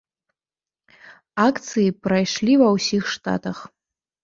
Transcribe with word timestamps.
Акцыі 1.47 1.93
прайшлі 2.07 2.53
ва 2.65 2.73
ўсіх 2.79 3.03
штатах. 3.19 3.57